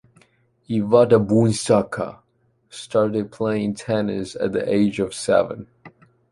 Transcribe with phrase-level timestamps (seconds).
[0.67, 2.21] Iveta Benešová
[2.71, 5.67] started playing tennis at the age of seven.